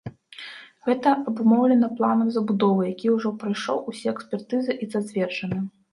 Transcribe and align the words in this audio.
Гэта 0.87 1.11
абумоўлена 1.31 1.89
планам 1.99 2.27
забудовы, 2.37 2.81
які 2.93 3.07
ўжо 3.19 3.35
прайшоў 3.45 3.85
усе 3.93 4.07
экспертызы 4.15 4.73
і 4.87 4.89
зацверджаны. 4.95 5.59